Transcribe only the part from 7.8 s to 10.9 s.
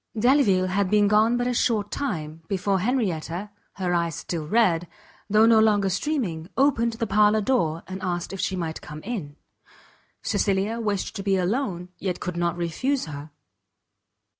and asked if she might come in? Cecilia